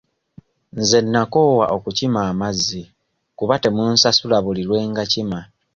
Nze 0.79 0.99
nnakoowa 1.03 1.65
okukima 1.75 2.19
amazzi 2.31 2.81
kuba 3.37 3.55
temunsasula 3.63 4.37
buli 4.45 4.61
lwe 4.67 4.79
ngakima. 4.91 5.39